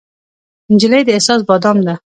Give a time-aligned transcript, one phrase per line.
[0.73, 1.93] نجلۍ د احساس بادام ده.